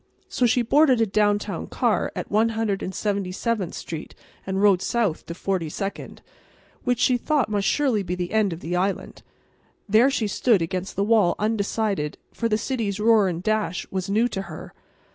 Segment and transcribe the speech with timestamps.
[0.27, 4.15] So she boarded a downtown car at One Hundred and Seventy seventh street
[4.47, 6.23] and rode south to Forty second,
[6.83, 9.21] which she thought must surely be the end of the island.
[9.87, 14.27] There she stood against the wall undecided, for the city's roar and dash was new
[14.29, 14.73] to her.